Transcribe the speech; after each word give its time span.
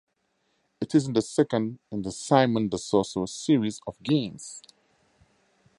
It 0.81 0.95
is 0.95 1.05
the 1.11 1.21
second 1.21 1.77
in 1.91 2.01
the 2.01 2.11
"Simon 2.11 2.69
the 2.71 2.79
Sorcerer" 2.79 3.27
series 3.27 3.79
of 3.85 4.01
games. 4.01 4.63